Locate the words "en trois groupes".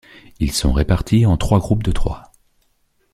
1.27-1.83